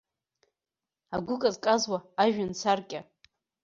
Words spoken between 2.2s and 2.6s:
ажәҩан